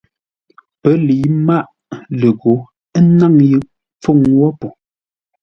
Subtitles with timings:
[0.81, 1.65] Pə́ lə̌i máʼ
[2.19, 2.53] ləghǒ,
[2.97, 3.59] ə́ náŋ yʉ
[4.01, 4.67] pfuŋ wó po.